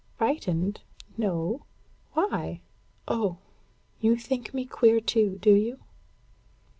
[0.17, 0.81] "Frightened?
[1.15, 1.67] No.
[2.13, 2.61] Why?
[3.07, 3.37] Oh!
[3.99, 5.77] you think me queer too, do you?"